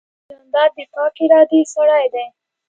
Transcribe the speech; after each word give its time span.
جانداد 0.29 0.71
د 0.77 0.79
پاکې 0.93 1.23
ارادې 1.27 1.61
سړی 1.73 2.05
دی. 2.13 2.25